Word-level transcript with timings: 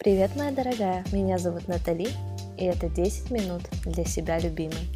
Привет, 0.00 0.36
моя 0.36 0.52
дорогая! 0.52 1.04
Меня 1.10 1.38
зовут 1.38 1.66
Натали, 1.66 2.06
и 2.56 2.64
это 2.64 2.88
10 2.88 3.32
минут 3.32 3.62
для 3.84 4.04
себя 4.04 4.38
любимой. 4.38 4.88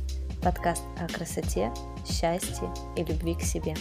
Подкаст 0.45 0.85
о 0.97 1.09
красоте, 1.13 1.73
счастье 2.07 2.73
и 2.97 3.03
любви 3.03 3.35
к 3.35 3.41
себе. 3.41 3.75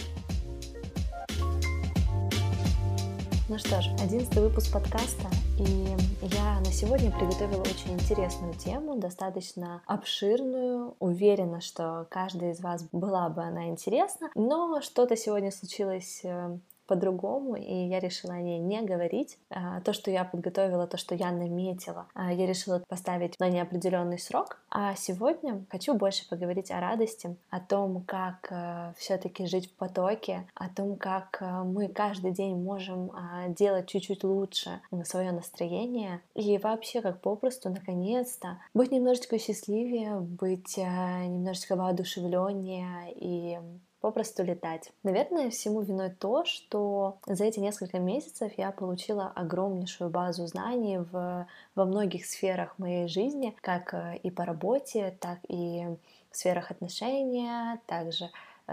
Ну 3.48 3.56
что 3.56 3.80
ж, 3.80 3.86
одиннадцатый 4.02 4.42
выпуск 4.42 4.72
подкаста, 4.72 5.28
и 5.60 5.94
я 6.22 6.58
на 6.58 6.72
сегодня 6.72 7.12
приготовила 7.12 7.60
очень 7.60 7.92
интересную 7.92 8.54
тему, 8.54 8.96
достаточно 8.96 9.80
обширную. 9.86 10.96
Уверена, 10.98 11.60
что 11.60 12.04
каждой 12.10 12.50
из 12.50 12.60
вас 12.60 12.82
была 12.90 13.28
бы 13.28 13.44
она 13.44 13.68
интересна, 13.68 14.28
но 14.34 14.80
что-то 14.80 15.16
сегодня 15.16 15.52
случилось 15.52 16.22
э, 16.24 16.58
по-другому, 16.92 17.56
и 17.56 17.74
я 17.86 18.00
решила 18.00 18.34
о 18.34 18.42
ней 18.42 18.58
не 18.58 18.82
говорить. 18.82 19.38
А, 19.48 19.80
то, 19.80 19.94
что 19.94 20.10
я 20.10 20.24
подготовила, 20.24 20.86
то, 20.86 20.98
что 20.98 21.14
я 21.14 21.32
наметила, 21.32 22.06
а, 22.12 22.30
я 22.30 22.46
решила 22.46 22.82
поставить 22.86 23.40
на 23.40 23.48
неопределенный 23.48 24.18
срок. 24.18 24.60
А 24.68 24.94
сегодня 24.94 25.64
хочу 25.70 25.94
больше 25.94 26.28
поговорить 26.28 26.70
о 26.70 26.80
радости, 26.80 27.34
о 27.48 27.60
том, 27.60 28.02
как 28.02 28.48
э, 28.50 28.92
все-таки 28.98 29.46
жить 29.46 29.70
в 29.70 29.76
потоке, 29.76 30.46
о 30.54 30.68
том, 30.68 30.96
как 30.96 31.38
э, 31.40 31.62
мы 31.64 31.88
каждый 31.88 32.32
день 32.32 32.56
можем 32.56 33.10
а, 33.12 33.48
делать 33.48 33.88
чуть-чуть 33.88 34.22
лучше 34.22 34.82
свое 35.04 35.32
настроение 35.32 36.20
и 36.34 36.58
вообще 36.58 37.00
как 37.00 37.22
попросту, 37.22 37.70
наконец-то, 37.70 38.58
быть 38.74 38.92
немножечко 38.92 39.38
счастливее, 39.38 40.20
быть 40.20 40.76
э, 40.76 40.82
немножечко 41.26 41.74
воодушевленнее 41.74 43.14
и 43.14 43.58
попросту 44.02 44.42
летать. 44.42 44.92
Наверное, 45.04 45.48
всему 45.48 45.80
виной 45.80 46.10
то, 46.10 46.44
что 46.44 47.18
за 47.26 47.44
эти 47.44 47.60
несколько 47.60 48.00
месяцев 48.00 48.52
я 48.58 48.72
получила 48.72 49.32
огромнейшую 49.34 50.10
базу 50.10 50.46
знаний 50.46 50.98
в, 50.98 51.46
во 51.74 51.84
многих 51.84 52.26
сферах 52.26 52.78
моей 52.78 53.06
жизни, 53.06 53.56
как 53.60 53.94
э, 53.94 54.16
и 54.22 54.30
по 54.30 54.44
работе, 54.44 55.16
так 55.20 55.38
и 55.48 55.86
в 56.30 56.36
сферах 56.36 56.72
отношения, 56.72 57.80
также 57.86 58.30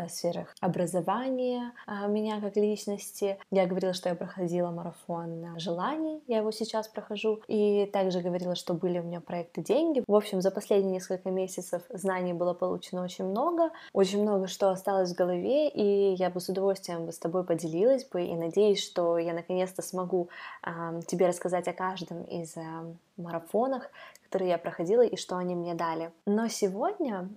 сферах 0.08 0.56
образования 0.62 1.74
а, 1.86 2.08
меня 2.08 2.40
как 2.40 2.56
личности. 2.56 3.38
Я 3.52 3.66
говорила, 3.66 3.94
что 3.94 4.10
я 4.10 4.16
проходила 4.16 4.72
марафон 4.72 5.60
желаний, 5.60 6.22
я 6.28 6.38
его 6.38 6.52
сейчас 6.52 6.88
прохожу, 6.88 7.42
и 7.48 7.86
также 7.92 8.22
говорила, 8.22 8.56
что 8.56 8.74
были 8.74 9.00
у 9.00 9.04
меня 9.04 9.20
проекты 9.22 9.62
деньги. 9.62 10.04
В 10.08 10.16
общем, 10.16 10.42
за 10.42 10.52
последние 10.52 10.94
несколько 10.94 11.30
месяцев 11.32 11.84
знаний 11.90 12.34
было 12.34 12.54
получено 12.54 13.04
очень 13.04 13.26
много, 13.26 13.72
очень 13.94 14.22
много 14.22 14.48
что 14.48 14.70
осталось 14.70 15.12
в 15.12 15.16
голове, 15.16 15.70
и 15.70 16.14
я 16.14 16.30
бы 16.30 16.40
с 16.40 16.50
удовольствием 16.50 17.06
бы 17.06 17.12
с 17.12 17.20
тобой 17.20 17.44
поделилась 17.44 18.06
бы, 18.06 18.24
и 18.24 18.36
надеюсь, 18.36 18.84
что 18.84 19.18
я 19.18 19.34
наконец-то 19.34 19.82
смогу 19.82 20.30
э, 20.64 21.02
тебе 21.08 21.28
рассказать 21.28 21.68
о 21.68 21.74
каждом 21.74 22.24
из 22.24 22.56
э, 22.58 22.62
марафонах, 23.18 23.90
которые 24.30 24.50
я 24.50 24.58
проходила 24.60 25.02
и 25.02 25.16
что 25.16 25.38
они 25.38 25.56
мне 25.56 25.74
дали. 25.74 26.12
Но 26.28 26.48
сегодня 26.50 27.30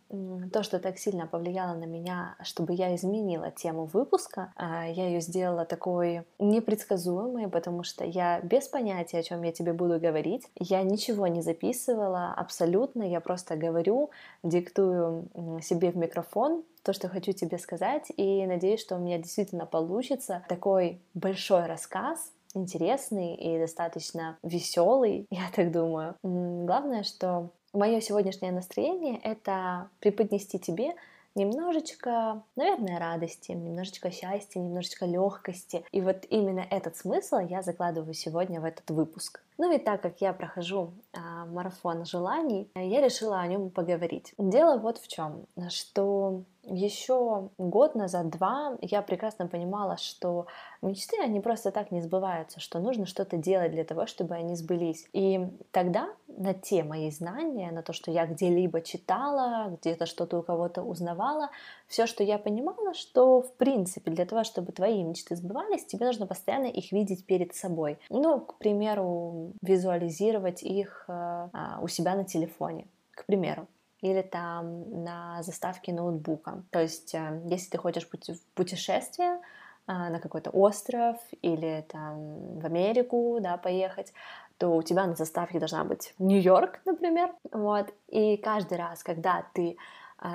то, 0.52 0.62
что 0.62 0.78
так 0.78 0.98
сильно 0.98 1.26
повлияло 1.26 1.74
на 1.74 1.84
меня, 1.84 2.36
чтобы 2.42 2.74
я 2.74 2.94
изменила 2.94 3.50
тему 3.50 3.86
выпуска, 3.86 4.52
а, 4.56 4.86
я 4.86 5.06
ее 5.06 5.22
сделала 5.22 5.64
такой 5.64 6.24
непредсказуемой, 6.38 7.48
потому 7.48 7.82
что 7.82 8.04
я 8.04 8.40
без 8.42 8.68
понятия, 8.68 9.20
о 9.20 9.22
чем 9.22 9.42
я 9.42 9.52
тебе 9.52 9.72
буду 9.72 9.98
говорить. 9.98 10.46
Я 10.58 10.82
ничего 10.82 11.26
не 11.28 11.40
записывала 11.40 12.34
абсолютно, 12.36 13.02
я 13.02 13.20
просто 13.20 13.56
говорю, 13.56 14.10
диктую 14.42 15.30
себе 15.62 15.92
в 15.92 15.96
микрофон 15.96 16.62
то, 16.82 16.92
что 16.92 17.08
хочу 17.08 17.32
тебе 17.32 17.58
сказать, 17.58 18.10
и 18.16 18.44
надеюсь, 18.44 18.80
что 18.80 18.96
у 18.96 18.98
меня 18.98 19.18
действительно 19.18 19.66
получится 19.66 20.44
такой 20.48 21.00
большой 21.14 21.66
рассказ, 21.66 22.32
интересный 22.54 23.34
и 23.34 23.58
достаточно 23.58 24.38
веселый, 24.42 25.26
я 25.30 25.50
так 25.54 25.70
думаю. 25.72 26.16
Главное, 26.22 27.02
что 27.02 27.50
мое 27.72 28.00
сегодняшнее 28.00 28.52
настроение— 28.52 29.18
это 29.22 29.88
преподнести 30.00 30.58
тебе 30.58 30.94
немножечко, 31.34 32.42
наверное, 32.56 32.98
радости, 32.98 33.52
немножечко 33.52 34.10
счастья, 34.10 34.60
немножечко 34.60 35.06
легкости. 35.06 35.84
И 35.92 36.00
вот 36.00 36.26
именно 36.28 36.60
этот 36.70 36.96
смысл 36.96 37.38
я 37.38 37.62
закладываю 37.62 38.14
сегодня 38.14 38.60
в 38.60 38.64
этот 38.64 38.90
выпуск. 38.90 39.42
Ну 39.58 39.72
и 39.72 39.78
так 39.78 40.02
как 40.02 40.20
я 40.20 40.32
прохожу 40.32 40.92
а, 41.12 41.46
марафон 41.46 42.04
желаний, 42.04 42.70
я 42.74 43.00
решила 43.00 43.40
о 43.40 43.46
нем 43.46 43.70
поговорить. 43.70 44.34
Дело 44.38 44.78
вот 44.78 44.98
в 44.98 45.08
чем, 45.08 45.46
что 45.68 46.42
еще 46.64 47.50
год 47.58 47.94
назад, 47.94 48.30
два, 48.30 48.76
я 48.80 49.02
прекрасно 49.02 49.48
понимала, 49.48 49.96
что 49.96 50.46
мечты, 50.80 51.16
они 51.20 51.40
просто 51.40 51.72
так 51.72 51.90
не 51.90 52.00
сбываются, 52.00 52.60
что 52.60 52.78
нужно 52.78 53.06
что-то 53.06 53.36
делать 53.36 53.72
для 53.72 53.84
того, 53.84 54.06
чтобы 54.06 54.34
они 54.34 54.54
сбылись. 54.54 55.08
И 55.12 55.48
тогда 55.72 56.08
на 56.28 56.54
те 56.54 56.84
мои 56.84 57.10
знания, 57.10 57.72
на 57.72 57.82
то, 57.82 57.92
что 57.92 58.10
я 58.10 58.26
где-либо 58.26 58.80
читала, 58.80 59.76
где-то 59.80 60.06
что-то 60.06 60.38
у 60.38 60.42
кого-то 60.42 60.82
узнавала, 60.82 61.50
все, 61.88 62.06
что 62.06 62.22
я 62.22 62.38
понимала, 62.38 62.94
что 62.94 63.42
в 63.42 63.52
принципе 63.54 64.10
для 64.10 64.24
того, 64.24 64.44
чтобы 64.44 64.72
твои 64.72 65.02
мечты 65.02 65.36
сбывались, 65.36 65.84
тебе 65.84 66.06
нужно 66.06 66.26
постоянно 66.26 66.66
их 66.66 66.92
видеть 66.92 67.26
перед 67.26 67.54
собой. 67.54 67.98
Ну, 68.08 68.40
к 68.40 68.58
примеру, 68.58 69.52
визуализировать 69.62 70.62
их 70.62 71.04
э, 71.08 71.12
а, 71.12 71.80
у 71.82 71.88
себя 71.88 72.14
на 72.14 72.24
телефоне, 72.24 72.86
к 73.10 73.26
примеру 73.26 73.66
или 74.02 74.22
там 74.22 75.04
на 75.04 75.42
заставке 75.42 75.92
ноутбука. 75.92 76.62
То 76.70 76.80
есть, 76.80 77.14
э, 77.14 77.40
если 77.46 77.70
ты 77.70 77.78
хочешь 77.78 78.06
в 78.06 78.54
путешествие 78.54 79.40
э, 79.86 79.92
на 79.92 80.18
какой-то 80.20 80.50
остров 80.50 81.16
или 81.40 81.86
там 81.88 82.58
в 82.58 82.66
Америку, 82.66 83.38
да, 83.40 83.56
поехать, 83.56 84.12
то 84.58 84.76
у 84.76 84.82
тебя 84.82 85.06
на 85.06 85.14
заставке 85.14 85.58
должна 85.58 85.84
быть 85.84 86.14
Нью-Йорк, 86.18 86.80
например, 86.84 87.32
вот, 87.52 87.92
и 88.08 88.36
каждый 88.36 88.78
раз, 88.78 89.02
когда 89.02 89.44
ты 89.54 89.76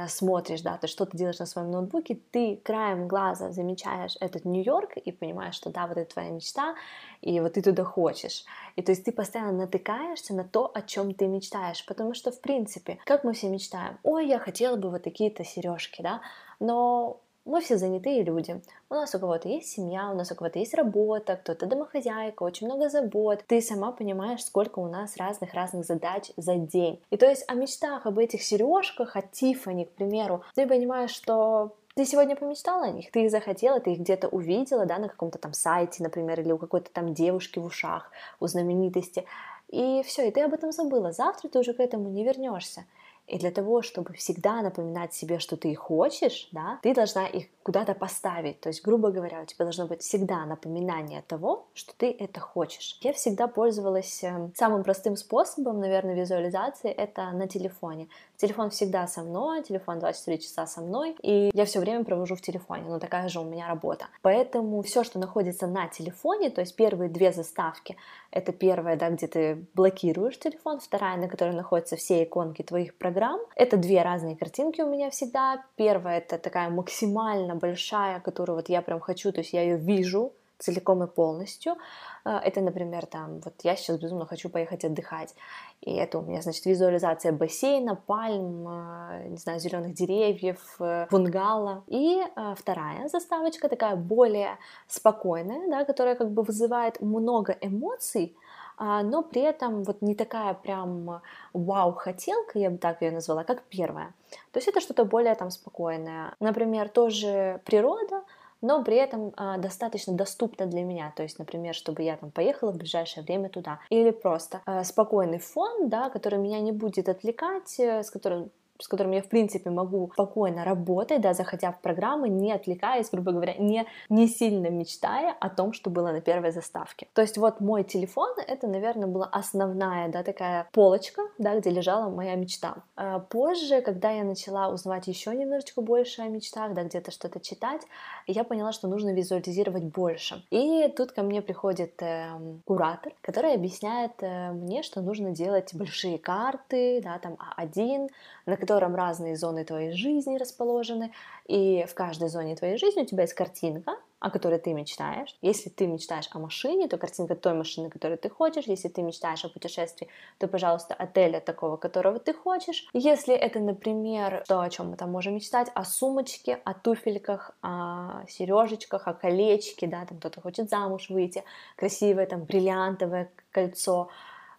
смотришь, 0.08 0.62
да, 0.62 0.78
ты 0.78 0.88
что-то 0.88 1.18
делаешь 1.18 1.40
на 1.40 1.46
своем 1.46 1.72
ноутбуке, 1.72 2.20
ты 2.32 2.60
краем 2.64 3.08
глаза 3.08 3.52
замечаешь 3.52 4.16
этот 4.20 4.46
Нью-Йорк 4.46 4.98
и 4.98 5.12
понимаешь, 5.12 5.56
что 5.56 5.70
да, 5.70 5.88
вот 5.88 5.98
это 5.98 6.14
твоя 6.14 6.30
мечта, 6.30 6.76
и 7.22 7.40
вот 7.40 7.54
ты 7.54 7.62
туда 7.62 7.84
хочешь. 7.84 8.44
И 8.76 8.82
то 8.82 8.92
есть 8.92 9.06
ты 9.06 9.12
постоянно 9.12 9.54
натыкаешься 9.54 10.34
на 10.34 10.44
то, 10.44 10.70
о 10.74 10.82
чем 10.82 11.14
ты 11.14 11.28
мечтаешь, 11.28 11.86
потому 11.86 12.14
что, 12.14 12.32
в 12.32 12.42
принципе, 12.42 13.00
как 13.06 13.24
мы 13.24 13.34
все 13.34 13.50
мечтаем, 13.50 13.98
ой, 14.04 14.28
я 14.28 14.40
хотела 14.40 14.76
бы 14.76 14.90
вот 14.90 15.04
такие-то 15.04 15.44
сережки, 15.44 16.02
да, 16.02 16.22
но 16.60 17.22
мы 17.48 17.62
все 17.62 17.78
занятые 17.78 18.24
люди. 18.24 18.62
У 18.90 18.94
нас 18.94 19.16
у 19.16 19.20
кого-то 19.20 19.48
есть 19.48 19.70
семья, 19.70 20.10
у 20.12 20.16
нас 20.16 20.32
у 20.32 20.36
кого-то 20.36 20.60
есть 20.60 20.74
работа, 20.74 21.38
кто-то 21.38 21.66
домохозяйка, 21.66 22.44
очень 22.44 22.68
много 22.68 22.90
забот. 22.90 23.44
Ты 23.48 23.62
сама 23.62 23.92
понимаешь, 23.92 24.44
сколько 24.44 24.80
у 24.80 24.88
нас 24.88 25.18
разных-разных 25.18 25.86
задач 25.86 26.32
за 26.36 26.56
день. 26.56 27.02
И 27.10 27.18
то 27.18 27.26
есть 27.26 27.46
о 27.48 27.56
мечтах, 27.56 28.06
об 28.06 28.20
этих 28.20 28.44
сережках, 28.44 29.16
о 29.16 29.22
Тифани, 29.22 29.86
к 29.86 29.92
примеру, 29.92 30.44
ты 30.56 30.68
понимаешь, 30.68 31.12
что 31.12 31.72
ты 31.96 32.06
сегодня 32.06 32.36
помечтала 32.36 32.86
о 32.86 32.92
них, 32.92 33.12
ты 33.12 33.26
их 33.26 33.32
захотела, 33.32 33.80
ты 33.80 33.94
их 33.94 34.00
где-то 34.00 34.28
увидела, 34.28 34.86
да, 34.86 35.00
на 35.00 35.08
каком-то 35.08 35.40
там 35.40 35.54
сайте, 35.54 36.04
например, 36.04 36.42
или 36.42 36.52
у 36.52 36.58
какой-то 36.58 36.92
там 36.92 37.14
девушки 37.14 37.60
в 37.60 37.66
ушах, 37.66 38.12
у 38.40 38.48
знаменитости, 38.48 39.26
и 39.70 40.02
все, 40.06 40.28
и 40.28 40.32
ты 40.32 40.42
об 40.42 40.54
этом 40.54 40.72
забыла. 40.72 41.12
Завтра 41.12 41.50
ты 41.50 41.60
уже 41.60 41.74
к 41.74 41.80
этому 41.80 42.10
не 42.10 42.24
вернешься. 42.24 42.86
И 43.28 43.38
для 43.38 43.52
того, 43.52 43.82
чтобы 43.82 44.14
всегда 44.14 44.62
напоминать 44.62 45.14
себе, 45.14 45.40
что 45.40 45.58
ты 45.58 45.76
хочешь, 45.76 46.48
да, 46.54 46.80
ты 46.82 46.94
должна 46.94 47.28
их 47.28 47.48
куда-то 47.62 47.94
поставить. 47.94 48.62
То 48.62 48.70
есть, 48.70 48.82
грубо 48.82 49.12
говоря, 49.12 49.42
у 49.42 49.46
тебя 49.46 49.66
должно 49.66 49.86
быть 49.86 50.02
всегда 50.02 50.46
напоминание 50.46 51.22
того, 51.28 51.68
что 51.74 51.94
ты 51.98 52.10
это 52.18 52.40
хочешь. 52.40 52.98
Я 53.02 53.12
всегда 53.12 53.48
пользовалась 53.48 54.24
эм, 54.24 54.54
самым 54.56 54.84
простым 54.84 55.18
способом, 55.18 55.82
наверное, 55.82 56.16
визуализации, 56.16 56.90
это 56.90 57.32
на 57.32 57.48
телефоне. 57.48 58.08
Телефон 58.38 58.70
всегда 58.70 59.08
со 59.08 59.24
мной, 59.24 59.64
телефон 59.64 59.98
24 59.98 60.38
часа 60.38 60.68
со 60.68 60.82
мной, 60.82 61.16
и 61.24 61.50
я 61.54 61.66
все 61.66 61.80
время 61.80 62.04
провожу 62.04 62.36
в 62.36 62.42
телефоне, 62.42 62.84
но 62.88 63.00
такая 63.00 63.30
же 63.30 63.40
у 63.40 63.44
меня 63.44 63.68
работа. 63.68 64.06
Поэтому 64.22 64.84
все, 64.84 65.04
что 65.04 65.18
находится 65.18 65.66
на 65.66 65.88
телефоне, 65.88 66.52
то 66.52 66.62
есть 66.62 66.76
первые 66.76 67.10
две 67.10 67.32
заставки, 67.32 67.98
это 68.30 68.52
первая, 68.52 68.96
да, 68.96 69.10
где 69.10 69.26
ты 69.26 69.66
блокируешь 69.74 70.38
телефон, 70.38 70.80
вторая, 70.80 71.18
на 71.18 71.28
которой 71.28 71.56
находятся 71.56 71.96
все 71.96 72.24
иконки 72.24 72.62
твоих 72.62 72.96
программ. 72.96 73.40
Это 73.56 73.76
две 73.76 74.04
разные 74.04 74.36
картинки 74.36 74.82
у 74.82 74.88
меня 74.88 75.10
всегда. 75.10 75.66
Первая 75.76 76.20
это 76.20 76.38
такая 76.38 76.70
максимально 76.70 77.56
большая, 77.56 78.20
которую 78.20 78.58
вот 78.58 78.70
я 78.70 78.84
прям 78.84 79.00
хочу, 79.00 79.32
то 79.32 79.40
есть 79.40 79.54
я 79.54 79.64
ее 79.64 79.78
вижу 79.78 80.32
целиком 80.60 81.04
и 81.04 81.08
полностью. 81.08 81.78
А, 82.24 82.40
это, 82.40 82.62
например, 82.62 83.06
там, 83.06 83.40
вот 83.40 83.54
я 83.64 83.76
сейчас 83.76 84.00
безумно 84.00 84.26
хочу 84.26 84.50
поехать 84.50 84.84
отдыхать. 84.86 85.34
И 85.82 85.94
это 85.94 86.20
у 86.20 86.22
меня, 86.22 86.42
значит, 86.42 86.66
визуализация 86.66 87.32
бассейна, 87.32 87.96
пальм, 87.96 88.66
а, 88.68 89.24
не 89.28 89.38
знаю, 89.38 89.60
зеленых 89.60 89.94
деревьев, 89.94 90.76
э, 90.80 91.08
бунгало. 91.12 91.84
И 91.88 92.22
а, 92.36 92.56
вторая 92.56 93.08
заставочка 93.08 93.70
такая 93.70 93.96
более 93.96 94.58
спокойная, 94.88 95.70
да, 95.70 95.86
которая 95.86 96.16
как 96.16 96.32
бы 96.32 96.44
вызывает 96.44 97.02
много 97.02 97.56
эмоций, 97.62 98.36
но 98.80 99.24
при 99.24 99.42
этом 99.42 99.84
вот 99.84 100.04
не 100.04 100.14
такая 100.14 100.54
прям 100.54 101.22
вау-хотелка, 101.54 102.60
я 102.60 102.70
бы 102.70 102.78
так 102.78 103.02
ее 103.02 103.10
назвала, 103.10 103.44
как 103.44 103.64
первая. 103.64 104.14
То 104.52 104.60
есть 104.60 104.68
это 104.68 104.82
что-то 104.82 105.04
более 105.04 105.34
там 105.34 105.50
спокойное. 105.50 106.36
Например, 106.40 106.88
тоже 106.88 107.60
природа, 107.66 108.22
но 108.62 108.84
при 108.84 108.98
этом 108.98 109.34
э, 109.38 109.58
достаточно 109.58 110.14
доступно 110.14 110.66
для 110.66 110.84
меня. 110.84 111.14
То 111.16 111.24
есть, 111.24 111.40
например, 111.40 111.76
чтобы 111.76 112.04
я 112.04 112.18
там 112.18 112.32
поехала 112.32 112.72
в 112.72 112.78
ближайшее 112.78 113.24
время 113.24 113.50
туда. 113.50 113.80
Или 113.90 114.12
просто 114.12 114.62
э, 114.66 114.84
спокойный 114.84 115.40
фон, 115.40 115.90
да, 115.90 116.10
который 116.10 116.40
меня 116.40 116.60
не 116.60 116.72
будет 116.72 117.10
отвлекать, 117.10 117.80
э, 117.80 118.04
с 118.04 118.12
которым 118.12 118.52
с 118.80 118.88
которым 118.88 119.12
я, 119.14 119.22
в 119.22 119.30
принципе, 119.30 119.70
могу 119.70 120.10
спокойно 120.14 120.64
работать, 120.64 121.22
да, 121.22 121.34
заходя 121.34 121.72
в 121.72 121.82
программы, 121.82 122.30
не 122.30 122.52
отвлекаясь, 122.52 123.10
грубо 123.10 123.32
говоря, 123.32 123.56
не, 123.56 123.88
не 124.10 124.28
сильно 124.28 124.68
мечтая 124.68 125.36
о 125.40 125.50
том, 125.50 125.74
что 125.74 125.90
было 125.90 126.12
на 126.12 126.22
первой 126.22 126.52
заставке. 126.52 127.08
То 127.14 127.22
есть 127.22 127.38
вот 127.38 127.60
мой 127.60 127.84
телефон, 127.84 128.30
это, 128.48 128.68
наверное, 128.68 129.08
была 129.08 129.26
основная, 129.26 130.10
да, 130.10 130.24
такая 130.24 130.68
полочка, 130.72 131.24
да, 131.38 131.60
где 131.60 131.70
лежала 131.70 132.10
моя 132.10 132.36
мечта. 132.36 132.84
А 132.96 133.20
позже, 133.20 133.82
когда 133.82 134.12
я 134.12 134.24
начала 134.24 134.70
узнавать 134.70 135.08
еще 135.08 135.36
немножечко 135.36 135.82
больше 135.82 136.22
о 136.22 136.28
мечтах, 136.28 136.74
да, 136.74 136.84
где-то 136.84 137.12
что-то 137.12 137.40
читать, 137.40 137.82
я 138.28 138.44
поняла, 138.44 138.72
что 138.72 138.88
нужно 138.88 139.14
визуализировать 139.14 139.84
больше. 139.84 140.44
И 140.52 140.88
тут 140.96 141.14
ко 141.14 141.24
мне 141.24 141.42
приходит 141.42 142.02
э, 142.02 142.30
куратор, 142.66 143.14
который 143.22 143.54
объясняет 143.54 144.12
э, 144.20 144.52
мне, 144.52 144.84
что 144.84 145.02
нужно 145.02 145.32
делать 145.32 145.74
большие 145.74 146.18
карты, 146.18 147.02
да, 147.02 147.20
там 147.20 147.38
А1, 147.58 148.10
на 148.46 148.58
котором 148.58 148.96
разные 148.96 149.36
зоны 149.36 149.64
твоей 149.64 149.94
жизни 149.94 150.38
расположены, 150.38 151.12
и 151.48 151.86
в 151.88 151.94
каждой 151.94 152.30
зоне 152.30 152.56
твоей 152.56 152.78
жизни 152.78 153.02
у 153.02 153.06
тебя 153.06 153.24
есть 153.24 153.34
картинка, 153.34 153.98
о 154.20 154.32
которой 154.32 154.60
ты 154.60 154.74
мечтаешь. 154.74 155.36
Если 155.42 155.70
ты 155.70 155.86
мечтаешь 155.88 156.28
о 156.32 156.40
машине, 156.40 156.88
то 156.88 156.98
картинка 156.98 157.36
той 157.36 157.54
машины, 157.54 157.90
которую 157.90 158.18
ты 158.18 158.30
хочешь. 158.30 158.66
Если 158.66 158.88
ты 158.88 159.02
мечтаешь 159.02 159.46
о 159.46 159.50
путешествии, 159.50 160.08
то, 160.40 160.48
пожалуйста, 160.48 160.96
отеля 160.96 161.40
такого, 161.40 161.78
которого 161.78 162.20
ты 162.20 162.34
хочешь. 162.34 162.88
Если 162.94 163.36
это, 163.36 163.60
например, 163.60 164.44
то, 164.48 164.62
о 164.62 164.70
чем 164.70 164.90
мы 164.90 164.98
там 164.98 165.12
можем 165.12 165.36
мечтать, 165.36 165.70
о 165.76 165.86
сумочке, 165.86 166.60
о 166.64 166.74
туфельках, 166.74 167.52
о 167.62 168.26
сережечках, 168.28 169.08
о 169.08 169.14
колечке, 169.14 169.88
да, 169.88 170.06
там 170.06 170.18
кто-то 170.18 170.42
хочет 170.42 170.70
замуж 170.70 171.10
выйти, 171.10 171.44
красивое 171.76 172.26
там 172.26 172.44
бриллиантовое 172.44 173.30
кольцо. 173.52 174.10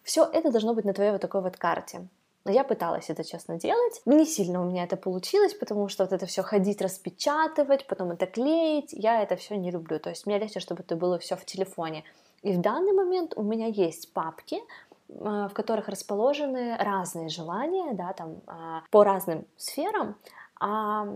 Все 0.03 0.23
это 0.25 0.51
должно 0.51 0.73
быть 0.73 0.85
на 0.85 0.93
твоей 0.93 1.11
вот 1.11 1.21
такой 1.21 1.41
вот 1.41 1.57
карте. 1.57 2.07
Я 2.45 2.63
пыталась 2.63 3.09
это, 3.09 3.23
честно, 3.23 3.59
делать. 3.59 4.01
Не 4.05 4.25
сильно 4.25 4.61
у 4.61 4.65
меня 4.65 4.85
это 4.85 4.97
получилось, 4.97 5.53
потому 5.53 5.89
что 5.89 6.05
вот 6.05 6.13
это 6.13 6.25
все 6.25 6.41
ходить, 6.41 6.81
распечатывать, 6.81 7.85
потом 7.87 8.11
это 8.11 8.25
клеить, 8.25 8.93
я 8.93 9.21
это 9.21 9.35
все 9.35 9.57
не 9.57 9.71
люблю. 9.71 9.99
То 9.99 10.09
есть 10.09 10.25
мне 10.25 10.39
легче, 10.39 10.59
чтобы 10.59 10.81
это 10.81 10.95
было 10.95 11.19
все 11.19 11.35
в 11.35 11.45
телефоне. 11.45 12.03
И 12.41 12.53
в 12.53 12.61
данный 12.61 12.93
момент 12.93 13.33
у 13.35 13.43
меня 13.43 13.67
есть 13.67 14.13
папки, 14.13 14.59
а, 15.09 15.49
в 15.49 15.53
которых 15.53 15.89
расположены 15.89 16.77
разные 16.77 17.29
желания, 17.29 17.93
да, 17.93 18.13
там, 18.13 18.41
а, 18.47 18.83
по 18.89 19.03
разным 19.03 19.45
сферам, 19.57 20.15
а 20.59 21.07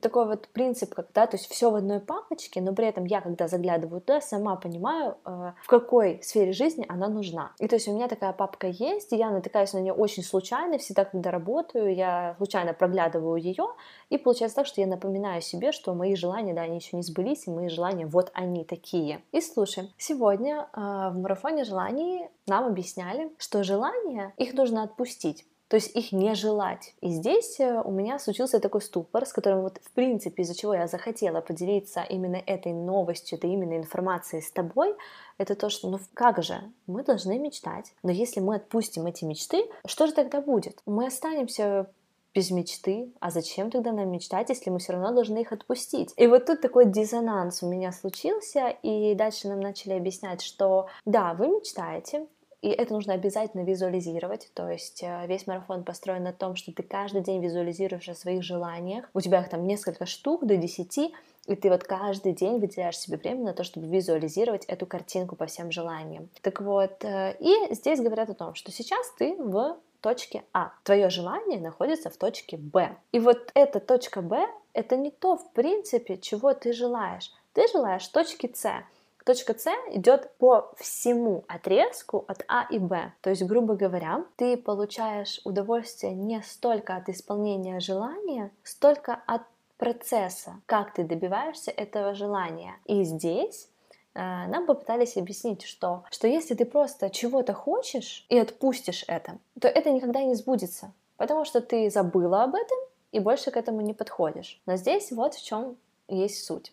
такой 0.00 0.26
вот 0.26 0.48
принцип, 0.48 0.94
когда, 0.94 1.26
то 1.26 1.36
есть 1.36 1.50
все 1.50 1.70
в 1.70 1.74
одной 1.74 2.00
папочке, 2.00 2.60
но 2.60 2.72
при 2.72 2.86
этом 2.86 3.04
я, 3.04 3.20
когда 3.20 3.48
заглядываю 3.48 4.00
туда, 4.00 4.20
сама 4.20 4.56
понимаю, 4.56 5.16
э, 5.24 5.52
в 5.62 5.66
какой 5.66 6.20
сфере 6.22 6.52
жизни 6.52 6.86
она 6.88 7.08
нужна. 7.08 7.52
И 7.58 7.68
то 7.68 7.76
есть 7.76 7.88
у 7.88 7.94
меня 7.94 8.08
такая 8.08 8.32
папка 8.32 8.66
есть, 8.66 9.12
и 9.12 9.16
я 9.16 9.30
натыкаюсь 9.30 9.72
на 9.72 9.78
нее 9.78 9.92
очень 9.92 10.22
случайно, 10.22 10.78
всегда, 10.78 11.04
когда 11.04 11.30
работаю, 11.30 11.94
я 11.94 12.34
случайно 12.38 12.72
проглядываю 12.74 13.36
ее, 13.36 13.66
и 14.10 14.18
получается 14.18 14.56
так, 14.56 14.66
что 14.66 14.80
я 14.80 14.86
напоминаю 14.86 15.42
себе, 15.42 15.72
что 15.72 15.94
мои 15.94 16.14
желания, 16.14 16.54
да, 16.54 16.62
они 16.62 16.76
еще 16.76 16.96
не 16.96 17.02
сбылись, 17.02 17.46
и 17.46 17.50
мои 17.50 17.68
желания, 17.68 18.06
вот 18.06 18.30
они 18.34 18.64
такие. 18.64 19.22
И 19.32 19.40
слушай, 19.40 19.92
сегодня 19.98 20.68
э, 20.72 20.80
в 20.80 21.18
марафоне 21.18 21.64
желаний 21.64 22.28
нам 22.46 22.66
объясняли, 22.66 23.30
что 23.38 23.62
желания, 23.62 24.32
их 24.36 24.54
нужно 24.54 24.82
отпустить 24.82 25.46
то 25.72 25.76
есть 25.76 25.96
их 25.96 26.12
не 26.12 26.34
желать. 26.34 26.94
И 27.00 27.08
здесь 27.08 27.58
э, 27.58 27.80
у 27.82 27.90
меня 27.90 28.18
случился 28.18 28.60
такой 28.60 28.82
ступор, 28.82 29.24
с 29.24 29.32
которым 29.32 29.62
вот 29.62 29.80
в 29.82 29.90
принципе 29.92 30.42
из-за 30.42 30.54
чего 30.54 30.74
я 30.74 30.86
захотела 30.86 31.40
поделиться 31.40 32.02
именно 32.02 32.36
этой 32.36 32.74
новостью, 32.74 33.38
этой 33.38 33.50
именно 33.50 33.78
информацией 33.78 34.42
с 34.42 34.52
тобой, 34.52 34.94
это 35.38 35.54
то, 35.54 35.70
что 35.70 35.88
ну 35.88 35.98
как 36.12 36.42
же, 36.42 36.60
мы 36.86 37.02
должны 37.02 37.38
мечтать, 37.38 37.94
но 38.02 38.10
если 38.10 38.40
мы 38.40 38.56
отпустим 38.56 39.06
эти 39.06 39.24
мечты, 39.24 39.64
что 39.86 40.06
же 40.06 40.12
тогда 40.12 40.42
будет? 40.42 40.78
Мы 40.84 41.06
останемся 41.06 41.86
без 42.34 42.50
мечты, 42.50 43.10
а 43.20 43.30
зачем 43.30 43.70
тогда 43.70 43.92
нам 43.92 44.10
мечтать, 44.10 44.50
если 44.50 44.68
мы 44.68 44.78
все 44.78 44.92
равно 44.92 45.12
должны 45.12 45.38
их 45.38 45.52
отпустить? 45.52 46.12
И 46.18 46.26
вот 46.26 46.44
тут 46.44 46.60
такой 46.60 46.84
диссонанс 46.84 47.62
у 47.62 47.68
меня 47.68 47.92
случился, 47.92 48.68
и 48.68 49.14
дальше 49.14 49.48
нам 49.48 49.60
начали 49.60 49.94
объяснять, 49.94 50.42
что 50.42 50.88
да, 51.06 51.32
вы 51.32 51.48
мечтаете, 51.48 52.26
и 52.62 52.68
это 52.68 52.94
нужно 52.94 53.14
обязательно 53.14 53.62
визуализировать. 53.62 54.50
То 54.54 54.70
есть 54.70 55.02
э, 55.02 55.26
весь 55.26 55.46
марафон 55.48 55.82
построен 55.82 56.22
на 56.22 56.32
том, 56.32 56.54
что 56.54 56.72
ты 56.72 56.84
каждый 56.84 57.20
день 57.20 57.42
визуализируешь 57.42 58.08
о 58.08 58.14
своих 58.14 58.42
желаниях. 58.44 59.10
У 59.12 59.20
тебя 59.20 59.40
их 59.40 59.48
там 59.48 59.66
несколько 59.66 60.06
штук 60.06 60.46
до 60.46 60.56
десяти, 60.56 61.12
и 61.46 61.56
ты 61.56 61.68
вот 61.70 61.82
каждый 61.82 62.32
день 62.32 62.60
выделяешь 62.60 62.98
себе 62.98 63.16
время 63.16 63.42
на 63.46 63.52
то, 63.52 63.64
чтобы 63.64 63.88
визуализировать 63.88 64.64
эту 64.66 64.86
картинку 64.86 65.34
по 65.34 65.46
всем 65.46 65.72
желаниям. 65.72 66.28
Так 66.40 66.60
вот, 66.60 67.04
э, 67.04 67.36
и 67.40 67.74
здесь 67.74 68.00
говорят 68.00 68.30
о 68.30 68.34
том, 68.34 68.54
что 68.54 68.70
сейчас 68.70 69.10
ты 69.18 69.34
в 69.36 69.76
точке 70.00 70.44
А. 70.52 70.72
Твое 70.84 71.10
желание 71.10 71.60
находится 71.60 72.10
в 72.10 72.16
точке 72.16 72.56
Б. 72.56 72.96
И 73.10 73.18
вот 73.18 73.50
эта 73.54 73.80
точка 73.80 74.22
Б— 74.22 74.46
это 74.72 74.96
не 74.96 75.10
то, 75.10 75.36
в 75.36 75.52
принципе, 75.52 76.16
чего 76.16 76.54
ты 76.54 76.72
желаешь. 76.72 77.32
Ты 77.54 77.66
желаешь 77.68 78.06
точки 78.08 78.50
С. 78.54 78.84
Точка 79.24 79.54
С 79.56 79.68
идет 79.90 80.30
по 80.38 80.72
всему 80.78 81.44
отрезку 81.46 82.24
от 82.26 82.44
А 82.48 82.66
и 82.68 82.78
Б. 82.78 83.12
То 83.20 83.30
есть, 83.30 83.44
грубо 83.44 83.74
говоря, 83.74 84.24
ты 84.36 84.56
получаешь 84.56 85.40
удовольствие 85.44 86.12
не 86.12 86.42
столько 86.42 86.96
от 86.96 87.08
исполнения 87.08 87.78
желания, 87.78 88.50
столько 88.64 89.22
от 89.26 89.42
процесса, 89.76 90.60
как 90.66 90.94
ты 90.94 91.04
добиваешься 91.04 91.70
этого 91.70 92.14
желания. 92.14 92.74
И 92.84 93.04
здесь 93.04 93.68
э, 94.14 94.20
нам 94.20 94.66
попытались 94.66 95.16
объяснить, 95.16 95.62
что, 95.62 96.04
что 96.10 96.26
если 96.26 96.54
ты 96.54 96.64
просто 96.64 97.08
чего-то 97.10 97.52
хочешь 97.52 98.26
и 98.28 98.38
отпустишь 98.38 99.04
это, 99.06 99.38
то 99.60 99.68
это 99.68 99.90
никогда 99.90 100.22
не 100.22 100.34
сбудется, 100.34 100.92
потому 101.16 101.44
что 101.44 101.60
ты 101.60 101.90
забыла 101.90 102.42
об 102.42 102.54
этом 102.54 102.78
и 103.12 103.20
больше 103.20 103.50
к 103.50 103.56
этому 103.56 103.82
не 103.82 103.94
подходишь. 103.94 104.60
Но 104.66 104.76
здесь 104.76 105.12
вот 105.12 105.34
в 105.34 105.44
чем 105.44 105.76
есть 106.08 106.44
суть 106.44 106.72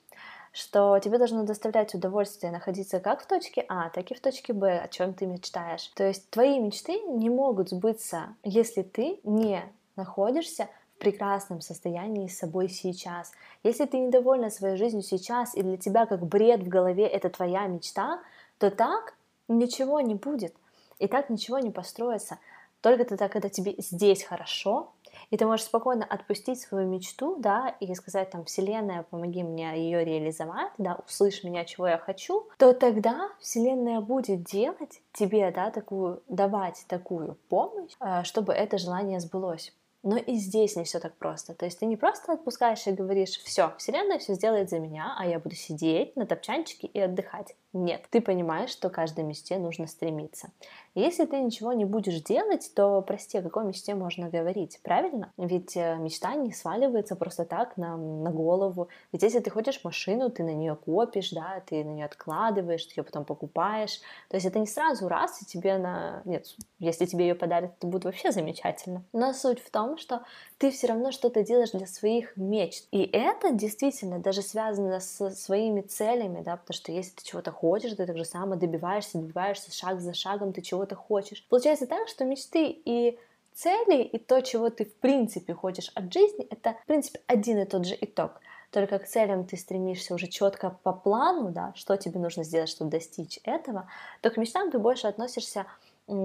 что 0.51 0.99
тебе 0.99 1.17
должно 1.17 1.43
доставлять 1.43 1.93
удовольствие 1.93 2.51
находиться 2.51 2.99
как 2.99 3.21
в 3.21 3.27
точке 3.27 3.65
А, 3.67 3.89
так 3.89 4.11
и 4.11 4.15
в 4.15 4.21
точке 4.21 4.53
Б, 4.53 4.79
о 4.79 4.87
чем 4.87 5.13
ты 5.13 5.25
мечтаешь. 5.25 5.87
То 5.95 6.07
есть 6.07 6.29
твои 6.29 6.59
мечты 6.59 6.99
не 7.01 7.29
могут 7.29 7.69
сбыться, 7.69 8.35
если 8.43 8.81
ты 8.81 9.19
не 9.23 9.63
находишься 9.95 10.69
в 10.95 10.99
прекрасном 10.99 11.61
состоянии 11.61 12.27
с 12.27 12.37
собой 12.37 12.69
сейчас. 12.69 13.31
Если 13.63 13.85
ты 13.85 13.99
недовольна 13.99 14.49
своей 14.49 14.75
жизнью 14.75 15.03
сейчас, 15.03 15.55
и 15.55 15.61
для 15.61 15.77
тебя 15.77 16.05
как 16.05 16.25
бред 16.25 16.61
в 16.61 16.67
голове 16.67 17.07
это 17.07 17.29
твоя 17.29 17.67
мечта, 17.67 18.19
то 18.57 18.71
так 18.71 19.15
ничего 19.47 20.01
не 20.01 20.15
будет. 20.15 20.53
И 20.99 21.07
так 21.07 21.29
ничего 21.29 21.59
не 21.59 21.71
построится. 21.71 22.39
Только 22.81 23.05
тогда, 23.05 23.27
когда 23.27 23.49
тебе 23.49 23.75
здесь 23.77 24.23
хорошо, 24.23 24.91
и 25.29 25.37
ты 25.37 25.45
можешь 25.45 25.65
спокойно 25.65 26.05
отпустить 26.05 26.59
свою 26.59 26.87
мечту, 26.87 27.37
да, 27.39 27.75
и 27.79 27.93
сказать 27.95 28.29
там, 28.31 28.45
Вселенная, 28.45 29.03
помоги 29.03 29.43
мне 29.43 29.77
ее 29.77 30.03
реализовать, 30.03 30.71
да, 30.77 30.99
услышь 31.07 31.43
меня, 31.43 31.65
чего 31.65 31.87
я 31.87 31.97
хочу, 31.97 32.47
то 32.57 32.73
тогда 32.73 33.29
Вселенная 33.39 34.01
будет 34.01 34.43
делать 34.43 35.01
тебе, 35.13 35.51
да, 35.51 35.71
такую, 35.71 36.23
давать 36.27 36.85
такую 36.87 37.37
помощь, 37.49 37.91
э, 37.99 38.23
чтобы 38.23 38.53
это 38.53 38.77
желание 38.77 39.19
сбылось. 39.19 39.73
Но 40.01 40.15
и 40.15 40.35
здесь 40.35 40.77
не 40.77 40.85
все 40.85 40.99
так 40.99 41.15
просто. 41.17 41.53
То 41.53 41.65
есть 41.65 41.79
ты 41.79 41.85
не 41.85 41.97
просто 41.97 42.31
отпускаешь 42.31 42.87
и 42.87 42.91
говоришь, 42.91 43.37
все, 43.43 43.73
Вселенная 43.77 44.17
все 44.17 44.33
сделает 44.33 44.69
за 44.69 44.79
меня, 44.79 45.13
а 45.17 45.27
я 45.27 45.39
буду 45.39 45.55
сидеть 45.55 46.15
на 46.15 46.25
топчанчике 46.25 46.87
и 46.87 46.99
отдыхать. 46.99 47.55
Нет, 47.71 48.07
ты 48.09 48.19
понимаешь, 48.19 48.71
что 48.71 48.89
каждой 48.89 49.23
мечте 49.23 49.59
нужно 49.59 49.85
стремиться. 49.85 50.49
Если 50.95 51.25
ты 51.25 51.39
ничего 51.39 51.71
не 51.71 51.85
будешь 51.85 52.19
делать, 52.23 52.71
то, 52.75 53.01
прости, 53.03 53.37
о 53.37 53.43
какой 53.43 53.63
мечте 53.63 53.93
можно 53.93 54.27
говорить, 54.27 54.79
правильно? 54.81 55.31
Ведь 55.37 55.77
э, 55.77 55.95
мечта 55.97 56.33
не 56.33 56.51
сваливается 56.51 57.15
просто 57.15 57.45
так 57.45 57.77
на, 57.77 57.95
на 57.95 58.31
голову. 58.31 58.89
Ведь 59.11 59.21
если 59.21 59.39
ты 59.39 59.51
хочешь 59.51 59.83
машину, 59.83 60.31
ты 60.31 60.43
на 60.43 60.53
нее 60.53 60.75
копишь, 60.75 61.29
да, 61.29 61.61
ты 61.63 61.83
на 61.83 61.91
нее 61.91 62.05
откладываешь, 62.05 62.85
ты 62.85 62.99
ее 62.99 63.03
потом 63.03 63.23
покупаешь. 63.23 63.99
То 64.29 64.37
есть 64.37 64.47
это 64.47 64.57
не 64.57 64.65
сразу 64.67 65.07
раз, 65.07 65.39
и 65.43 65.45
тебе 65.45 65.77
на... 65.77 66.23
Нет, 66.25 66.47
если 66.79 67.05
тебе 67.05 67.27
ее 67.27 67.35
подарят, 67.35 67.73
это 67.77 67.85
будет 67.85 68.05
вообще 68.05 68.31
замечательно. 68.31 69.03
Но 69.13 69.31
суть 69.31 69.59
в 69.59 69.69
том, 69.69 69.99
что 69.99 70.23
ты 70.57 70.71
все 70.71 70.87
равно 70.87 71.11
что-то 71.11 71.43
делаешь 71.43 71.71
для 71.71 71.85
своих 71.85 72.35
мечт. 72.35 72.87
И 72.91 73.03
это 73.03 73.51
действительно 73.51 74.17
даже 74.17 74.41
связано 74.41 74.99
с 74.99 75.29
своими 75.35 75.81
целями, 75.81 76.41
да, 76.41 76.57
потому 76.57 76.75
что 76.75 76.91
если 76.91 77.11
ты 77.11 77.23
чего-то 77.23 77.51
хочешь, 77.59 77.93
ты 77.93 78.05
так 78.05 78.17
же 78.17 78.23
само 78.23 78.55
добиваешься, 78.55 79.17
добиваешься 79.17 79.71
шаг 79.71 79.99
за 79.99 80.13
шагом, 80.13 80.53
ты 80.53 80.61
чего-то 80.61 80.95
хочешь. 80.95 81.45
Получается 81.49 81.87
так, 81.87 82.07
что 82.07 82.23
мечты 82.23 82.67
и 82.85 83.19
цели, 83.53 84.01
и 84.01 84.17
то, 84.17 84.41
чего 84.41 84.69
ты 84.69 84.85
в 84.85 84.95
принципе 84.95 85.53
хочешь 85.53 85.91
от 85.93 86.13
жизни, 86.13 86.47
это 86.49 86.75
в 86.81 86.85
принципе 86.85 87.19
один 87.27 87.59
и 87.59 87.65
тот 87.65 87.85
же 87.85 87.97
итог. 87.99 88.31
Только 88.71 88.99
к 88.99 89.07
целям 89.07 89.45
ты 89.45 89.57
стремишься 89.57 90.13
уже 90.13 90.27
четко 90.27 90.77
по 90.83 90.93
плану, 90.93 91.51
да, 91.51 91.73
что 91.75 91.97
тебе 91.97 92.19
нужно 92.19 92.43
сделать, 92.43 92.69
чтобы 92.69 92.91
достичь 92.91 93.39
этого, 93.43 93.89
то 94.21 94.29
к 94.29 94.37
мечтам 94.37 94.71
ты 94.71 94.79
больше 94.79 95.07
относишься 95.07 95.65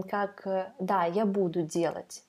как, 0.09 0.73
да, 0.79 1.05
я 1.05 1.27
буду 1.27 1.63
делать 1.63 2.23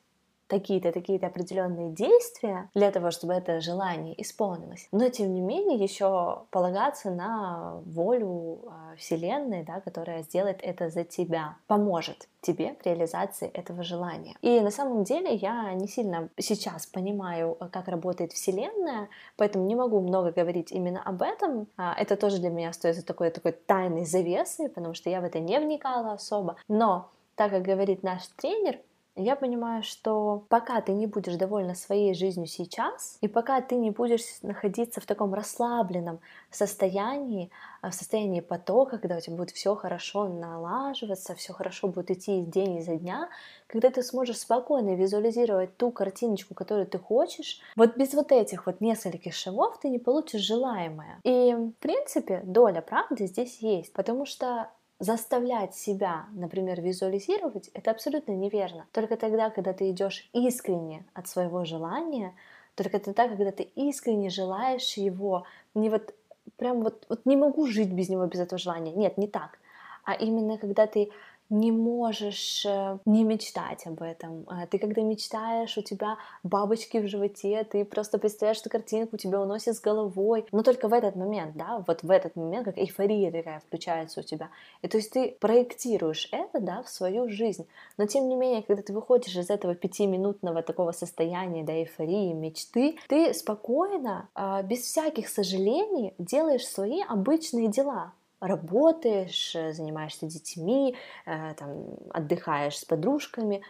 такие-то, 0.48 0.92
такие-то 0.92 1.28
определенные 1.28 1.92
действия 1.92 2.70
для 2.74 2.92
того, 2.92 3.12
чтобы 3.12 3.34
это 3.34 3.62
желание 3.62 4.20
исполнилось. 4.22 4.88
Но, 4.92 5.10
тем 5.10 5.34
не 5.34 5.42
менее, 5.42 5.78
еще 5.78 6.44
полагаться 6.52 7.12
на 7.12 7.82
волю 7.86 8.62
а, 8.68 8.96
Вселенной, 8.98 9.64
да, 9.64 9.82
которая 9.82 10.24
сделает 10.24 10.60
это 10.62 10.90
за 10.90 11.04
тебя, 11.04 11.58
поможет 11.68 12.28
тебе 12.42 12.76
в 12.80 12.86
реализации 12.86 13.50
этого 13.50 13.84
желания. 13.84 14.36
И 14.42 14.60
на 14.60 14.72
самом 14.72 15.04
деле 15.04 15.34
я 15.34 15.74
не 15.74 15.88
сильно 15.88 16.30
сейчас 16.38 16.86
понимаю, 16.86 17.58
как 17.72 17.88
работает 17.88 18.34
Вселенная, 18.34 19.10
поэтому 19.38 19.66
не 19.66 19.76
могу 19.76 20.00
много 20.02 20.32
говорить 20.32 20.72
именно 20.72 21.02
об 21.02 21.22
этом. 21.22 21.68
А, 21.78 21.96
это 21.98 22.16
тоже 22.16 22.38
для 22.38 22.50
меня 22.50 22.72
стоит 22.74 22.96
за 22.96 23.06
такой, 23.06 23.32
такой 23.32 23.52
тайной 23.52 24.06
завесой, 24.06 24.70
потому 24.70 24.94
что 24.94 25.10
я 25.10 25.22
в 25.22 25.24
это 25.24 25.40
не 25.40 25.60
вникала 25.60 26.14
особо. 26.14 26.58
Но 26.68 27.10
так 27.36 27.52
как 27.52 27.64
говорит 27.64 28.04
наш 28.04 28.28
тренер, 28.38 28.80
я 29.16 29.36
понимаю, 29.36 29.82
что 29.84 30.44
пока 30.50 30.82
ты 30.82 30.92
не 30.92 31.08
будешь 31.08 31.36
довольна 31.36 31.74
своей 31.74 32.14
жизнью 32.14 32.48
сейчас, 32.48 33.18
и 33.22 33.28
пока 33.28 33.62
ты 33.62 33.76
не 33.76 33.92
будешь 33.92 34.22
находиться 34.42 35.00
в 35.00 35.06
таком 35.06 35.34
расслабленном 35.34 36.20
состоянии, 36.52 37.50
а, 37.82 37.92
в 37.92 37.94
состоянии 37.94 38.42
потока, 38.42 38.98
когда 38.98 39.18
у 39.18 39.22
тебя 39.22 39.38
будет 39.38 39.52
все 39.52 39.76
хорошо 39.76 40.28
налаживаться, 40.28 41.34
все 41.36 41.54
хорошо 41.54 41.88
будет 41.88 42.12
идти 42.12 42.42
день 42.42 42.78
изо 42.80 42.96
дня, 42.96 43.30
когда 43.68 43.90
ты 43.90 44.04
сможешь 44.04 44.40
спокойно 44.40 44.96
визуализировать 44.96 45.78
ту 45.78 45.92
картиночку, 45.92 46.54
которую 46.54 46.88
ты 46.88 47.00
хочешь, 47.00 47.62
вот 47.76 47.96
без 47.96 48.14
вот 48.14 48.32
этих 48.32 48.66
вот 48.66 48.82
нескольких 48.82 49.34
шагов 49.34 49.80
ты 49.80 49.90
не 49.90 50.00
получишь 50.00 50.42
желаемое. 50.42 51.20
И, 51.24 51.54
в 51.54 51.72
принципе, 51.80 52.42
доля 52.44 52.82
правды 52.82 53.28
здесь 53.28 53.60
есть, 53.60 53.94
потому 53.94 54.26
что 54.26 54.70
заставлять 55.00 55.76
себя, 55.76 56.28
например, 56.32 56.82
визуализировать, 56.82 57.70
это 57.74 57.92
абсолютно 57.92 58.32
неверно. 58.32 58.88
Только 58.92 59.18
тогда, 59.18 59.50
когда 59.50 59.74
ты 59.74 59.90
идешь 59.92 60.30
искренне 60.34 61.06
от 61.14 61.28
своего 61.28 61.66
желания, 61.66 62.34
только 62.76 63.00
тогда, 63.00 63.28
когда 63.28 63.52
ты 63.52 63.64
искренне 63.64 64.30
желаешь 64.30 64.94
его, 64.98 65.46
не 65.74 65.90
вот 65.90 66.14
прям 66.58 66.82
вот, 66.82 67.06
вот 67.10 67.26
не 67.26 67.36
могу 67.36 67.68
жить 67.68 67.92
без 67.92 68.10
него, 68.10 68.26
без 68.26 68.40
этого 68.40 68.58
желания. 68.58 68.94
Нет, 68.94 69.18
не 69.18 69.28
так. 69.28 69.60
А 70.04 70.14
именно 70.14 70.58
когда 70.58 70.88
ты 70.88 71.12
не 71.50 71.72
можешь 71.72 72.66
э, 72.66 72.98
не 73.06 73.24
мечтать 73.24 73.86
об 73.86 74.02
этом. 74.02 74.46
А 74.48 74.66
ты 74.66 74.80
когда 74.80 75.02
мечтаешь, 75.02 75.78
у 75.78 75.82
тебя 75.82 76.18
бабочки 76.44 76.98
в 76.98 77.08
животе, 77.08 77.64
ты 77.64 77.86
просто 77.86 78.18
представляешь 78.18 78.60
эту 78.62 78.70
картинку, 78.70 79.18
тебя 79.18 79.42
уносит 79.42 79.76
с 79.76 79.80
головой. 79.80 80.46
Но 80.52 80.64
только 80.64 80.88
в 80.88 80.94
этот 80.94 81.16
момент, 81.16 81.56
да, 81.56 81.84
вот 81.86 82.04
в 82.04 82.10
этот 82.10 82.36
момент, 82.36 82.66
как 82.66 82.78
эйфория 82.78 83.32
такая 83.32 83.60
включается 83.60 84.22
у 84.22 84.24
тебя. 84.24 84.50
И 84.82 84.88
то 84.88 84.98
есть 84.98 85.12
ты 85.12 85.38
проектируешь 85.40 86.30
это, 86.32 86.60
да, 86.60 86.82
в 86.84 86.90
свою 86.90 87.30
жизнь. 87.30 87.68
Но 87.98 88.06
тем 88.08 88.28
не 88.28 88.36
менее, 88.36 88.64
когда 88.64 88.82
ты 88.82 88.94
выходишь 88.94 89.36
из 89.36 89.50
этого 89.50 89.76
пятиминутного 89.76 90.64
такого 90.64 90.92
состояния, 90.92 91.64
да, 91.64 91.74
эйфории, 91.74 92.34
мечты, 92.34 92.98
ты 93.08 93.34
спокойно, 93.34 94.30
а, 94.34 94.64
без 94.64 94.80
всяких 94.82 95.30
сожалений 95.30 96.14
делаешь 96.18 96.68
свои 96.68 97.02
обычные 97.02 97.68
дела 97.68 98.14
работаешь, 98.40 99.56
э, 99.56 99.74
занимаешься 99.74 100.26
детьми, 100.26 100.96
э, 101.26 101.54
там, 101.58 101.86
отдыхаешь 102.12 102.78
с 102.78 102.86
подружками. 102.86 103.62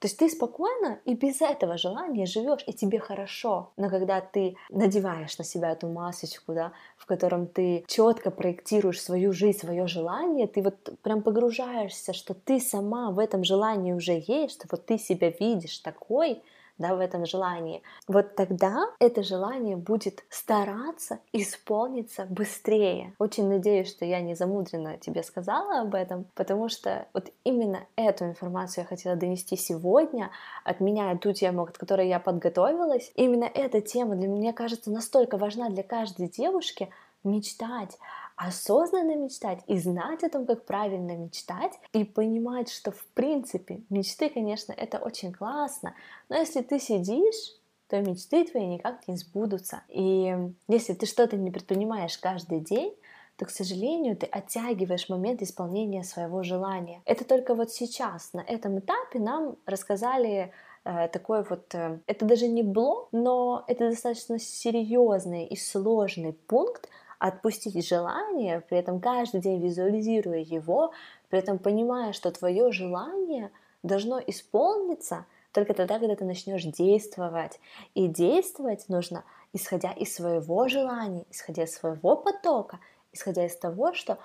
То 0.00 0.06
есть 0.06 0.18
ты 0.18 0.28
спокойно 0.28 0.98
и 1.06 1.14
без 1.14 1.40
этого 1.40 1.78
желания 1.78 2.26
живешь, 2.26 2.62
и 2.66 2.74
тебе 2.74 2.98
хорошо. 2.98 3.72
Но 3.78 3.88
когда 3.88 4.20
ты 4.20 4.56
надеваешь 4.68 5.38
на 5.38 5.44
себя 5.44 5.70
эту 5.70 5.88
масочку, 5.88 6.52
да, 6.52 6.72
в 6.98 7.06
котором 7.06 7.46
ты 7.46 7.84
четко 7.86 8.30
проектируешь 8.30 9.00
свою 9.00 9.32
жизнь, 9.32 9.60
свое 9.60 9.86
желание, 9.86 10.46
ты 10.46 10.62
вот 10.62 10.98
прям 11.00 11.22
погружаешься, 11.22 12.12
что 12.12 12.34
ты 12.34 12.60
сама 12.60 13.12
в 13.12 13.18
этом 13.18 13.44
желании 13.44 13.94
уже 13.94 14.22
есть, 14.26 14.56
что 14.56 14.68
вот 14.70 14.84
ты 14.84 14.98
себя 14.98 15.30
видишь 15.30 15.78
такой, 15.78 16.42
да, 16.78 16.94
в 16.94 17.00
этом 17.00 17.26
желании, 17.26 17.82
вот 18.08 18.34
тогда 18.34 18.86
это 18.98 19.22
желание 19.22 19.76
будет 19.76 20.24
стараться 20.28 21.20
исполниться 21.32 22.26
быстрее. 22.28 23.14
Очень 23.18 23.48
надеюсь, 23.48 23.90
что 23.90 24.04
я 24.04 24.20
не 24.20 24.34
замудренно 24.34 24.96
тебе 24.98 25.22
сказала 25.22 25.80
об 25.80 25.94
этом, 25.94 26.26
потому 26.34 26.68
что 26.68 27.06
вот 27.14 27.30
именно 27.44 27.86
эту 27.96 28.24
информацию 28.24 28.82
я 28.82 28.88
хотела 28.88 29.16
донести 29.16 29.56
сегодня, 29.56 30.30
отменяя 30.64 31.16
ту 31.16 31.32
тему, 31.32 31.62
от 31.62 31.78
которой 31.78 32.08
я 32.08 32.18
подготовилась. 32.18 33.12
Именно 33.14 33.44
эта 33.44 33.80
тема 33.80 34.16
для 34.16 34.28
меня 34.28 34.52
кажется 34.52 34.90
настолько 34.90 35.36
важна 35.36 35.68
для 35.68 35.82
каждой 35.82 36.28
девушки, 36.28 36.90
мечтать, 37.22 37.98
осознанно 38.36 39.16
мечтать 39.16 39.60
и 39.66 39.78
знать 39.78 40.24
о 40.24 40.28
том, 40.28 40.46
как 40.46 40.64
правильно 40.64 41.16
мечтать, 41.16 41.72
и 41.92 42.04
понимать, 42.04 42.70
что 42.70 42.90
в 42.90 43.04
принципе 43.14 43.82
мечты, 43.90 44.28
конечно, 44.28 44.72
это 44.72 44.98
очень 44.98 45.32
классно, 45.32 45.94
но 46.28 46.36
если 46.36 46.62
ты 46.62 46.78
сидишь 46.78 47.54
то 47.88 48.00
мечты 48.00 48.44
твои 48.44 48.66
никак 48.66 49.06
не 49.08 49.16
сбудутся. 49.16 49.82
И 49.88 50.34
если 50.68 50.94
ты 50.94 51.06
что-то 51.06 51.36
не 51.36 51.50
предпринимаешь 51.50 52.18
каждый 52.18 52.60
день, 52.60 52.94
то, 53.36 53.46
к 53.46 53.50
сожалению, 53.50 54.16
ты 54.16 54.26
оттягиваешь 54.26 55.08
момент 55.08 55.42
исполнения 55.42 56.04
своего 56.04 56.42
желания. 56.42 57.02
Это 57.04 57.24
только 57.24 57.54
вот 57.54 57.72
сейчас, 57.72 58.32
на 58.32 58.40
этом 58.40 58.78
этапе 58.78 59.18
нам 59.18 59.56
рассказали 59.66 60.52
э, 60.84 61.08
такой 61.08 61.42
вот, 61.42 61.74
э, 61.74 61.98
это 62.06 62.24
даже 62.24 62.46
не 62.46 62.62
блок, 62.62 63.08
но 63.10 63.64
это 63.66 63.90
достаточно 63.90 64.38
серьезный 64.38 65.46
и 65.46 65.56
сложный 65.56 66.32
пункт, 66.32 66.88
отпустить 67.18 67.86
желание, 67.86 68.60
при 68.60 68.78
этом 68.78 69.00
каждый 69.00 69.40
день 69.40 69.60
визуализируя 69.62 70.38
его, 70.38 70.92
при 71.28 71.38
этом 71.38 71.58
понимая, 71.58 72.12
что 72.12 72.30
твое 72.30 72.72
желание 72.72 73.50
должно 73.82 74.20
исполниться 74.20 75.26
только 75.52 75.74
тогда, 75.74 75.98
когда 75.98 76.16
ты 76.16 76.24
начнешь 76.24 76.64
действовать. 76.64 77.60
И 77.94 78.08
действовать 78.08 78.88
нужно 78.88 79.24
исходя 79.54 79.92
из 79.92 80.14
своего 80.14 80.68
желания, 80.68 81.24
исходя 81.30 81.62
из 81.62 81.74
своего 81.74 82.16
потока, 82.16 82.80
исходя 83.12 83.46
из 83.46 83.56
того, 83.56 83.94
что 83.94 84.18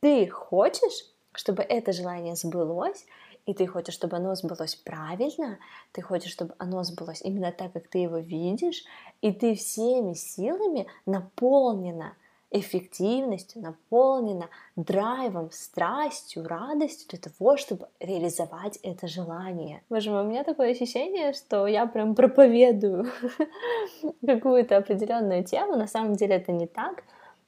ты 0.00 0.26
хочешь, 0.26 1.06
чтобы 1.32 1.62
это 1.62 1.92
желание 1.92 2.34
сбылось, 2.34 3.06
и 3.46 3.54
ты 3.54 3.66
хочешь, 3.66 3.94
чтобы 3.94 4.16
оно 4.16 4.34
сбылось 4.34 4.74
правильно, 4.74 5.58
ты 5.92 6.02
хочешь, 6.02 6.32
чтобы 6.32 6.54
оно 6.58 6.82
сбылось 6.84 7.22
именно 7.22 7.52
так, 7.52 7.72
как 7.72 7.88
ты 7.88 7.98
его 7.98 8.18
видишь, 8.18 8.84
и 9.20 9.32
ты 9.32 9.54
всеми 9.54 10.14
силами 10.14 10.86
наполнена 11.06 12.16
эффективностью, 12.52 13.62
наполнена 13.62 14.48
драйвом, 14.76 15.50
страстью, 15.50 16.46
радостью 16.46 17.08
для 17.08 17.18
того, 17.18 17.56
чтобы 17.56 17.88
реализовать 17.98 18.78
это 18.82 19.08
желание. 19.08 19.82
Боже 19.88 20.10
мой, 20.10 20.22
у 20.22 20.28
меня 20.28 20.44
такое 20.44 20.70
ощущение, 20.70 21.32
что 21.32 21.66
я 21.66 21.86
прям 21.86 22.14
проповедую 22.14 23.06
какую-то 24.26 24.76
определенную 24.76 25.44
тему. 25.44 25.76
На 25.76 25.86
самом 25.86 26.14
деле 26.14 26.36
это 26.36 26.52
не 26.52 26.66
так. 26.66 27.04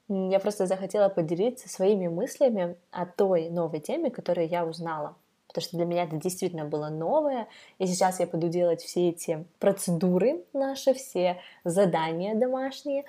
Я 0.09 0.41
просто 0.41 0.67
захотела 0.67 1.09
поделиться 1.09 1.69
своими 1.69 2.09
мыслями 2.09 2.77
о 2.91 3.07
той 3.07 3.51
новой 3.51 3.81
теме, 3.81 4.11
которую 4.11 4.49
я 4.49 4.65
узнала. 4.65 5.17
Потому 5.49 5.69
что 5.69 5.77
для 5.77 5.87
меня 5.87 6.03
это 6.03 6.17
действительно 6.17 6.65
было 6.65 6.89
новое. 6.89 7.47
И 7.79 7.87
сейчас 7.87 8.21
я 8.21 8.27
буду 8.27 8.49
делать 8.49 8.83
все 8.83 9.11
эти 9.11 9.47
процедуры 9.61 10.45
наши, 10.53 10.95
все 10.95 11.41
задания 11.63 12.35
домашние, 12.35 13.05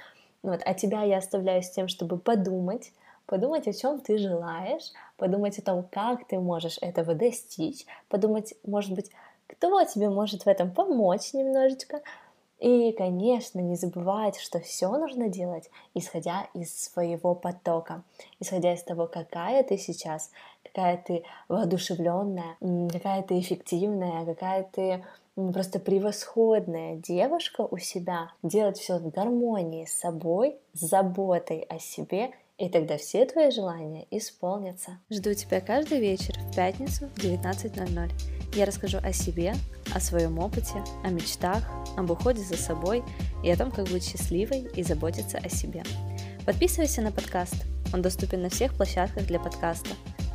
вот, 0.46 0.62
а 0.64 0.74
тебя 0.74 1.04
я 1.04 1.18
оставляю 1.18 1.64
с 1.64 1.72
тем, 1.72 1.88
чтобы 1.88 2.18
подумать, 2.18 2.94
подумать, 3.26 3.68
о 3.68 3.74
чем 3.74 4.00
ты 4.00 4.18
желаешь, 4.18 4.92
подумать 5.18 5.58
о 5.58 5.64
том, 5.64 5.84
как 5.92 6.28
ты 6.28 6.40
можешь 6.40 6.78
этого 6.82 7.16
достичь, 7.16 7.86
подумать, 8.10 8.54
может 8.64 8.94
быть, 8.94 9.10
кто 9.48 9.84
тебе 9.84 10.10
может 10.10 10.44
в 10.44 10.48
этом 10.48 10.72
помочь 10.72 11.34
немножечко. 11.34 12.02
И, 12.60 12.94
конечно, 12.94 13.60
не 13.60 13.76
забывать, 13.76 14.40
что 14.40 14.60
все 14.60 14.90
нужно 14.90 15.30
делать, 15.30 15.70
исходя 15.94 16.48
из 16.54 16.74
своего 16.86 17.36
потока, 17.36 18.04
исходя 18.40 18.74
из 18.74 18.82
того, 18.84 19.08
какая 19.08 19.64
ты 19.64 19.78
сейчас, 19.78 20.32
какая 20.64 20.98
ты 20.98 21.24
воодушевленная, 21.50 22.56
какая 22.92 23.24
ты 23.24 23.40
эффективная, 23.40 24.26
какая 24.26 24.64
ты 24.72 25.04
просто 25.36 25.80
превосходная 25.80 26.96
девушка 26.96 27.62
у 27.70 27.78
себя, 27.78 28.32
делать 28.44 28.78
все 28.78 28.98
в 28.98 29.10
гармонии 29.10 29.86
с 29.86 29.94
собой, 29.94 30.58
с 30.74 30.80
заботой 30.80 31.60
о 31.70 31.80
себе, 31.80 32.32
и 32.58 32.70
тогда 32.70 32.98
все 32.98 33.26
твои 33.26 33.52
желания 33.52 34.08
исполнятся. 34.12 35.00
Жду 35.10 35.34
тебя 35.34 35.60
каждый 35.60 36.00
вечер 36.00 36.40
в 36.40 36.56
пятницу 36.56 37.08
в 37.08 37.18
19.00. 37.18 38.12
Я 38.56 38.66
расскажу 38.66 39.00
о 39.04 39.12
себе, 39.12 39.54
о 39.94 40.00
своем 40.00 40.40
опыте, 40.40 40.82
о 41.04 41.10
мечтах, 41.10 41.68
об 41.98 42.10
уходе 42.10 42.42
за 42.42 42.56
собой 42.56 43.04
и 43.44 43.52
о 43.52 43.58
том, 43.58 43.72
как 43.72 43.88
быть 43.90 44.06
счастливой 44.06 44.70
и 44.74 44.84
заботиться 44.84 45.38
о 45.38 45.50
себе. 45.50 45.84
Подписывайся 46.46 47.02
на 47.02 47.12
подкаст. 47.12 47.56
Он 47.94 48.02
доступен 48.02 48.42
на 48.42 48.50
всех 48.50 48.76
площадках 48.76 49.26
для 49.26 49.40
подкаста. 49.40 49.90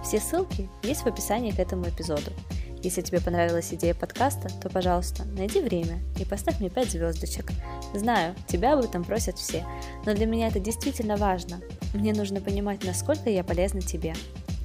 Все 0.04 0.20
ссылки 0.20 0.68
есть 0.82 1.02
в 1.02 1.06
описании 1.06 1.52
к 1.52 1.58
этому 1.58 1.88
эпизоду. 1.88 2.32
Если 2.82 3.02
тебе 3.02 3.20
понравилась 3.20 3.74
идея 3.74 3.94
подкаста, 3.94 4.48
то, 4.60 4.70
пожалуйста, 4.70 5.24
найди 5.24 5.60
время 5.60 5.98
и 6.18 6.24
поставь 6.24 6.60
мне 6.60 6.70
5 6.70 6.90
звездочек. 6.90 7.52
Знаю, 7.94 8.34
тебя 8.48 8.72
об 8.72 8.84
этом 8.84 9.04
просят 9.04 9.38
все, 9.38 9.66
но 10.06 10.14
для 10.14 10.26
меня 10.26 10.48
это 10.48 10.60
действительно 10.60 11.16
важно. 11.16 11.60
Мне 11.92 12.14
нужно 12.14 12.40
понимать, 12.40 12.84
насколько 12.84 13.28
я 13.28 13.44
полезна 13.44 13.82
тебе. 13.82 14.14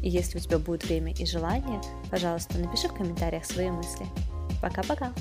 И 0.02 0.10
если 0.10 0.38
у 0.38 0.42
тебя 0.42 0.60
будет 0.60 0.86
время 0.86 1.14
и 1.14 1.26
желание, 1.26 1.82
пожалуйста, 2.10 2.58
напиши 2.58 2.88
в 2.88 2.94
комментариях 2.94 3.44
свои 3.44 3.70
мысли. 3.70 4.06
Пока-пока! 4.62 5.12